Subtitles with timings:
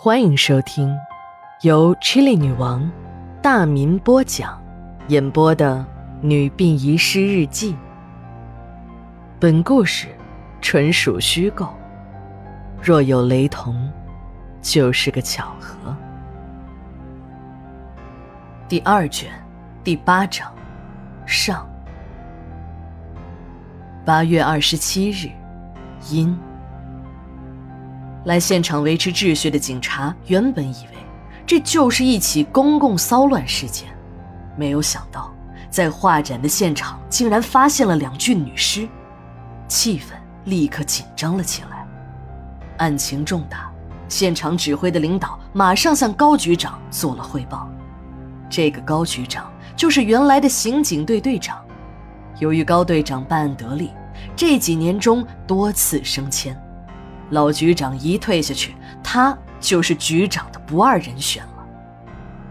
[0.00, 0.96] 欢迎收听
[1.62, 2.88] 由 Chili 女王
[3.42, 4.62] 大民播讲、
[5.08, 5.84] 演播的
[6.24, 7.72] 《女病遗失日记》。
[9.40, 10.06] 本故事
[10.60, 11.74] 纯属虚构，
[12.80, 13.90] 若有雷同，
[14.62, 15.92] 就是个巧合。
[18.68, 19.28] 第二卷
[19.82, 20.48] 第八章
[21.26, 21.68] 上。
[24.04, 25.28] 八月二十七日，
[26.08, 26.38] 阴。
[28.28, 30.98] 来现场维持秩序的警察原本以为
[31.46, 33.88] 这就是一起公共骚乱事件，
[34.54, 35.32] 没有想到
[35.70, 38.86] 在画展的现场竟然发现了两具女尸，
[39.66, 40.12] 气氛
[40.44, 41.88] 立刻紧张了起来。
[42.76, 43.72] 案情重大，
[44.10, 47.66] 现场指挥的领导马上向高局长做了汇报。
[48.50, 51.64] 这个高局长就是原来的刑警队队长，
[52.40, 53.90] 由于高队长办案得力，
[54.36, 56.54] 这几年中多次升迁。
[57.30, 61.66] 老局长一退下去，他就是局长的不二人选了。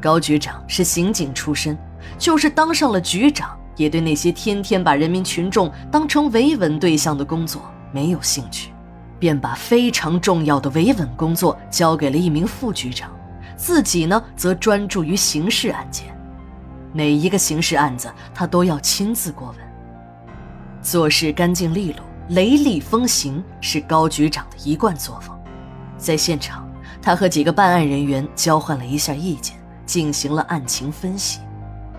[0.00, 1.78] 高局长是刑警出身，
[2.18, 8.70] 就是当上了局长，也对那些天天把人民群众当成维稳对象的工作没有兴趣，
[9.18, 13.10] 便把非常重要的维稳工作交给了一名副局长，
[13.56, 16.06] 自己呢则专注于刑事案件，
[16.92, 19.58] 每一个刑事案子他都要亲自过问，
[20.82, 22.04] 做事干净利落。
[22.28, 25.38] 雷厉风行是高局长的一贯作风，
[25.98, 26.66] 在现场，
[27.02, 31.40] 他和几个办案人员交换了一下意见，进行了案情分析，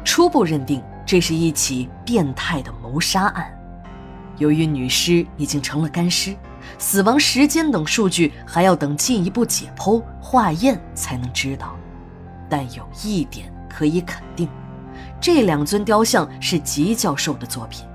[0.04, 3.56] 初步认定这是一起变态的谋杀案。
[4.38, 6.36] 由于女尸已经成了干尸，
[6.80, 11.76] 死亡时间等数据还要等进一步解剖化验才能知道，
[12.50, 14.50] 但有一点可以肯定，
[15.22, 17.86] 这两尊雕像是吉教授的作品，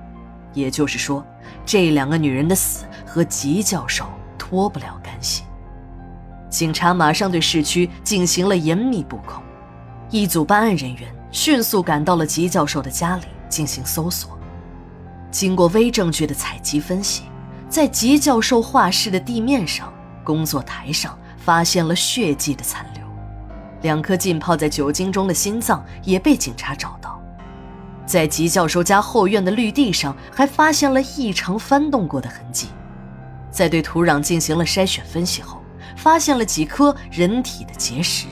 [0.54, 1.26] 也就是说。
[1.64, 4.04] 这两个女人的死和吉教授
[4.38, 5.42] 脱不了干系。
[6.48, 9.42] 警察马上对市区进行了严密布控，
[10.10, 14.36] 一组办案人员迅速赶到了吉教授的家里进行搜索。
[15.30, 17.22] 经过微证据的采集分析，
[17.68, 19.92] 在吉教授画室的地面上、
[20.24, 23.04] 工作台上发现了血迹的残留，
[23.82, 27.09] 两颗浸泡在酒精中的心脏也被警察找到。
[28.10, 32.66] 在吉教授家后院的绿地上，还发现了异常翻动过的痕迹。
[33.52, 35.62] 在对土壤进行了筛选分析后，
[35.96, 38.26] 发现了几颗人体的结石，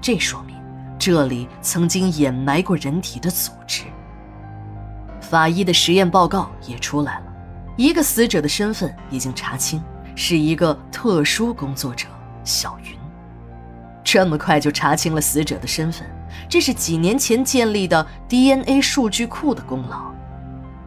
[0.00, 0.54] 这说明
[0.96, 3.82] 这里曾经掩埋过人体的组织。
[5.20, 7.24] 法医的实验报告也出来了，
[7.76, 9.82] 一个死者的身份已经查清，
[10.14, 12.06] 是一个特殊工作者
[12.44, 12.96] 小云。
[14.14, 16.06] 这么快就查清了死者的身份？
[16.48, 20.04] 这是几年前建立的 DNA 数据库的功劳。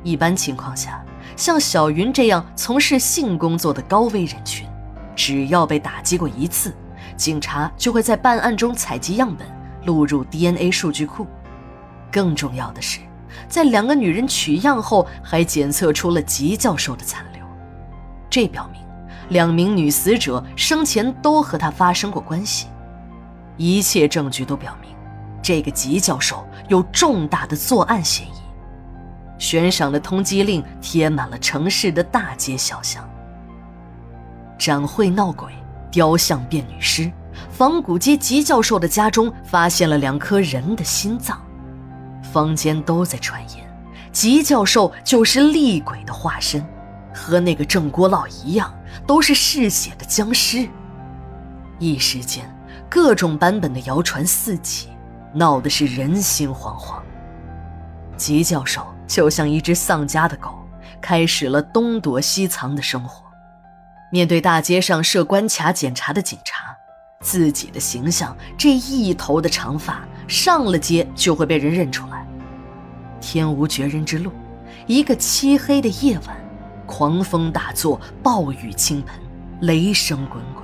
[0.02, 1.04] 一般情况下，
[1.36, 4.66] 像小云这样从事性工作的高危人群，
[5.14, 6.74] 只要被打击过一次，
[7.18, 9.46] 警察就会在办案中采集样本，
[9.84, 11.28] 录入 DNA 数据库。
[12.10, 13.02] 更重要的是，
[13.50, 17.44] 在两个女人取样后，还检测出了吉教授的残留。
[18.30, 18.82] 这表明，
[19.28, 22.68] 两名女死者生前都和他发生过关系。
[23.58, 24.92] 一切证据都表明。
[25.42, 28.32] 这个吉教授有重大的作案嫌疑，
[29.38, 33.08] 悬赏的通缉令贴满了城市的大街小巷。
[34.58, 35.54] 展会闹鬼，
[35.92, 37.10] 雕像变女尸，
[37.52, 41.42] 仿古街吉教授的家中发现了两颗人的心脏，
[42.22, 43.66] 坊间都在传言，
[44.12, 46.66] 吉教授就是厉鬼的化身，
[47.14, 48.74] 和那个郑国老一样，
[49.06, 50.68] 都是嗜血的僵尸。
[51.80, 52.52] 一时间，
[52.90, 54.90] 各种版本的谣传四起。
[55.34, 57.00] 闹的是人心惶惶。
[58.16, 60.58] 吉教授就像一只丧家的狗，
[61.00, 63.24] 开始了东躲西藏的生活。
[64.12, 66.76] 面对大街上设关卡检查的警察，
[67.22, 72.26] 自己的形象这一头的长发，上了街就会被人认出来。
[73.20, 74.32] 天无绝人之路，
[74.88, 76.38] 一个漆黑的夜晚，
[76.86, 79.20] 狂风大作，暴雨倾盆，
[79.60, 80.57] 雷声滚滚，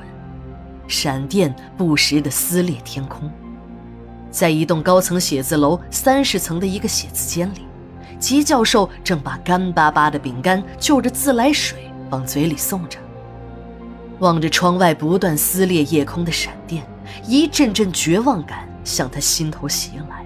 [0.88, 3.31] 闪电不时的撕裂天空。
[4.31, 7.68] 在一栋高层写字楼三十层的一个写字间里，
[8.19, 12.98] 吉教授正把干巴巴的饼干就着自来水往嘴里送着，
[14.19, 16.84] 望着窗外不断撕裂夜空的闪电，
[17.28, 20.25] 一阵阵绝望感向他心头袭来。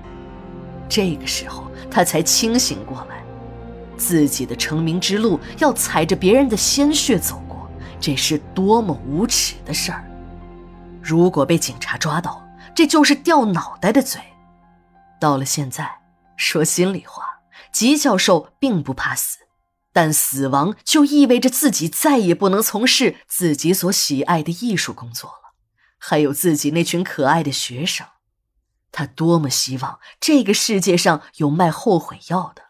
[0.87, 3.21] 这个时候，他才清醒过来，
[3.97, 10.06] 自己的成名之路要踩着别人的鲜血走过，这是多么无耻的事儿！
[11.07, 12.45] 如果被警察抓到，
[12.75, 14.19] 这就是掉脑袋的罪。
[15.21, 16.01] 到了现在，
[16.35, 17.39] 说心里话，
[17.71, 19.37] 吉教授并不怕死，
[19.93, 25.53] 但死亡就意味着自己再也不能从事自己所喜爱的艺术工作了。
[25.97, 28.05] 还有自己那群可爱的学生。
[28.91, 32.63] 他多么希望这个世界上有卖后悔药的，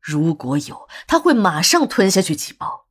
[0.00, 2.86] 如果有，他会马上吞下去几包。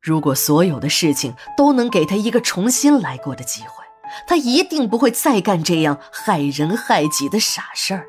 [0.00, 3.84] 如果所有的事情都能给他一个重新来过的机会，
[4.26, 8.06] 他一定不会再干这样害人害己的傻事儿。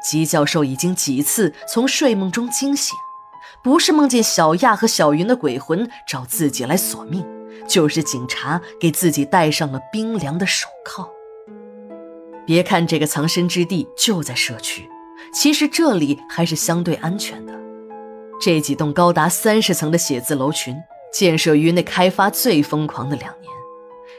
[0.00, 2.96] 吉教授已经几次从睡梦中惊醒，
[3.64, 7.26] 不是梦见小亚和小云的鬼魂找自己来索命，
[7.66, 11.10] 就是警察给自己戴上了冰凉的手铐。
[12.46, 14.88] 别看这个藏身之地就在社区，
[15.34, 17.52] 其实这里还是相对安全的。
[18.40, 20.76] 这几栋高达三十层的写字楼群
[21.12, 23.52] 建设于那开发最疯狂的两年。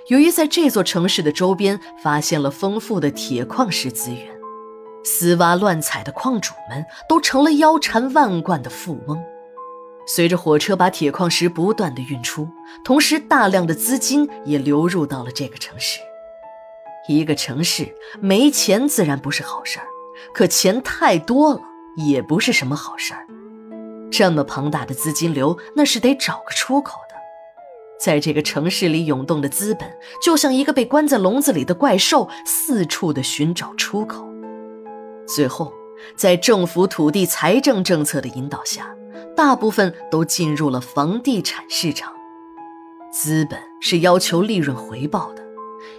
[0.09, 4.27] 由于在这座城市的周边发现了丰富的铁矿石资源，
[5.03, 9.23] 私挖乱采的矿主们都成了腰缠万贯的富翁。
[10.07, 12.49] 随着火车把铁矿石不断的运出，
[12.83, 15.99] 同时大量的资金也流入到了这个城市。
[17.07, 19.85] 一个城市没钱自然不是好事儿，
[20.33, 21.61] 可钱太多了
[21.95, 23.27] 也不是什么好事儿。
[24.09, 26.99] 这么庞大的资金流，那是得找个出口。
[27.99, 29.87] 在这个城市里涌动的资本，
[30.23, 34.25] 就像一个被关在笼子里的怪兽，四处的寻找出口。
[35.27, 35.73] 最后，
[36.15, 38.95] 在政府土地财政政策的引导下，
[39.35, 42.13] 大部分都进入了房地产市场。
[43.11, 45.43] 资本是要求利润回报的。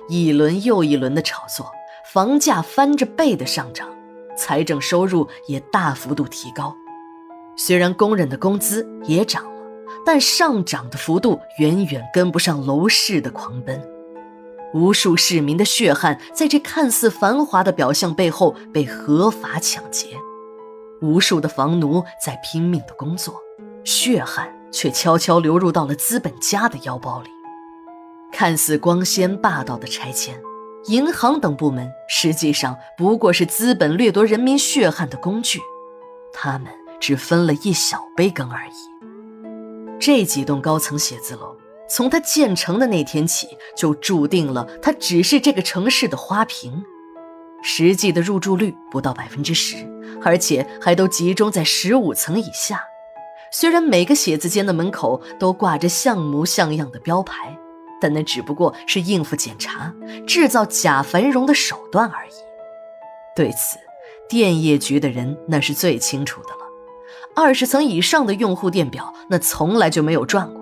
[0.08, 1.70] 一轮又一轮的炒作，
[2.12, 3.88] 房价翻着倍的上涨，
[4.37, 6.75] 财政收入也大幅度提高。
[7.56, 9.60] 虽然工人的工资也涨了，
[10.05, 13.81] 但上涨的幅度远远跟不上楼市的狂奔。
[14.73, 20.17] 无数市民的血汗在这看似繁华的表象背后被合法抢劫，
[21.00, 23.35] 无数的房奴在拼命的工作，
[23.82, 27.29] 血汗却悄悄流入到了资本家的腰包里。
[28.32, 30.41] 看似光鲜霸道的拆迁、
[30.87, 35.58] 银行等部门，实际上不过是资本掠夺人民血汗的工具，
[36.32, 36.69] 他们
[37.00, 39.00] 只分了一小杯羹而已。
[40.00, 41.55] 这几栋高层写字楼，
[41.88, 46.82] 从它建成的那天起，就注定了它只是这个城市的花瓶，
[47.62, 49.76] 实际的入住率不到百分之十，
[50.23, 52.82] 而且还都集中在十五层以下。
[53.52, 57.56] 虽然每个写字间的门口都挂着像模像样的标牌。
[58.03, 59.94] 但那只不过是应付检查、
[60.26, 62.32] 制造假繁荣的手段而已。
[63.37, 63.76] 对此，
[64.26, 66.60] 电业局的人那是最清楚的。
[67.41, 70.61] 二十层以上的用户电表，那从来就没有赚过。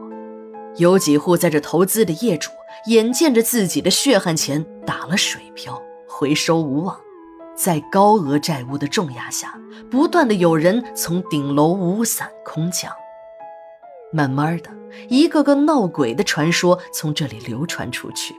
[0.77, 2.53] 有几户在这投资的业主，
[2.87, 6.97] 眼见着自己的血汗钱打了水漂，回收无望，
[7.57, 9.59] 在高额债务的重压下，
[9.91, 12.93] 不断的有人从顶楼无伞空降。
[14.13, 14.71] 慢慢的。
[15.11, 18.35] 一个个闹鬼的传说从这里流传出去，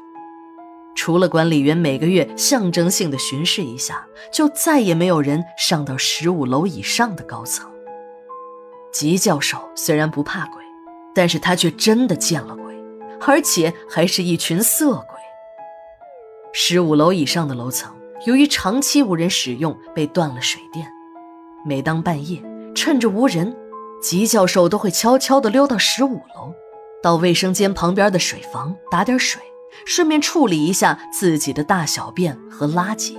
[0.96, 7.70] 除了管理员每个月象征性的巡视一下，就再也没有人上到十五楼以上的高层。
[8.92, 10.64] 吉教授虽然不怕鬼，
[11.14, 12.76] 但是他却真的见了鬼，
[13.26, 15.20] 而且还是一群色鬼。
[16.52, 17.94] 十五楼以上的楼层，
[18.26, 20.88] 由于长期无人使用，被断了水电。
[21.64, 22.42] 每当半夜，
[22.74, 23.56] 趁着无人。
[24.02, 26.54] 吉教授都会悄悄地溜到十五楼，
[27.04, 29.42] 到卫生间旁边的水房打点水，
[29.86, 33.18] 顺便处理一下自己的大小便和垃圾。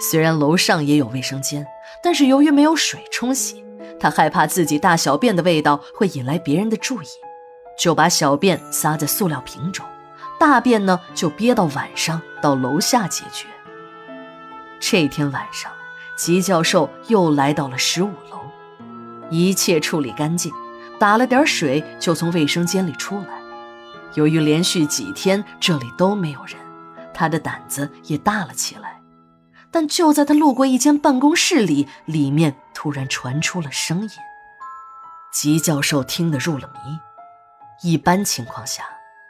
[0.00, 1.66] 虽然楼上也有卫生间，
[2.02, 3.61] 但是由于没有水冲洗，
[4.02, 7.06] 他害怕自己大小便的味道会引来别人的注意，
[7.78, 9.86] 就把小便撒在塑料瓶中，
[10.40, 13.46] 大便呢就憋到晚上到楼下解决。
[14.80, 15.70] 这天晚上，
[16.16, 18.40] 吉教授又来到了十五楼。
[19.30, 20.52] 一切处理干净，
[20.98, 23.40] 打了点水就从卫生间里出来。
[24.14, 26.56] 由于连续几天这里都没有人，
[27.14, 29.00] 他的胆子也大了起来。
[29.72, 34.10] 但就在他路过一间办公室里，里面突然传出了声音。
[35.32, 36.98] 吉教授听得入了迷。
[37.82, 38.84] 一般情况下，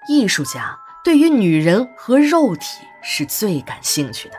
[0.09, 4.35] 艺术家对于女人和肉体是最感兴趣的，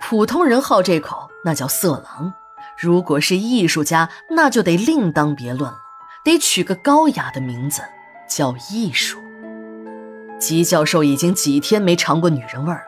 [0.00, 2.32] 普通人好这口那叫色狼。
[2.78, 5.78] 如果是艺术家，那就得另当别论了，
[6.24, 7.82] 得取个高雅的名字，
[8.28, 9.20] 叫艺术。
[10.38, 12.80] 吉教授已经几天没尝过女人味了，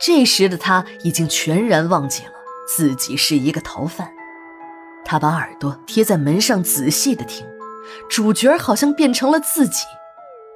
[0.00, 2.32] 这时的他已经全然忘记了
[2.66, 4.12] 自己是一个逃犯。
[5.04, 7.46] 他把耳朵贴在门上，仔细的听，
[8.08, 9.84] 主角好像变成了自己，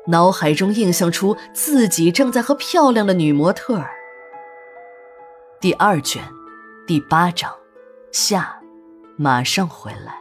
[0.09, 3.91] 脑海中映像出自己正在和漂亮的女模特儿。
[5.61, 6.23] 第二卷，
[6.87, 7.53] 第八章，
[8.11, 8.57] 下。
[9.17, 10.20] 马上回来。